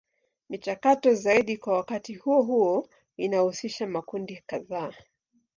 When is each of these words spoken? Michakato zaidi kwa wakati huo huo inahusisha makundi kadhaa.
Michakato 0.49 1.13
zaidi 1.13 1.57
kwa 1.57 1.73
wakati 1.75 2.13
huo 2.15 2.41
huo 2.41 2.89
inahusisha 3.17 3.87
makundi 3.87 4.43
kadhaa. 4.47 4.91